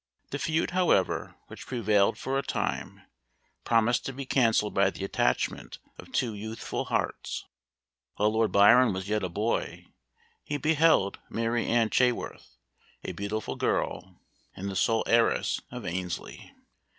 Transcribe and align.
The 0.31 0.39
feud, 0.39 0.71
however, 0.71 1.35
which 1.45 1.67
prevailed 1.67 2.17
for 2.17 2.35
a 2.35 2.41
time, 2.41 3.03
promised 3.63 4.03
to 4.07 4.13
be 4.13 4.25
cancelled 4.25 4.73
by 4.73 4.89
the 4.89 5.03
attachment 5.05 5.77
of 5.99 6.11
two 6.11 6.33
youthful 6.33 6.85
hearts. 6.85 7.45
While 8.15 8.31
Lord 8.33 8.51
Byron 8.51 8.93
was 8.93 9.07
yet 9.07 9.21
a 9.21 9.29
boy, 9.29 9.85
he 10.43 10.57
beheld 10.57 11.19
Mary 11.29 11.67
Ann 11.67 11.91
Chaworth, 11.91 12.57
a 13.03 13.11
beautiful 13.11 13.55
girl, 13.55 14.19
and 14.55 14.71
the 14.71 14.75
sole 14.75 15.03
heiress 15.05 15.61
of 15.69 15.85
Annesley. 15.85 16.51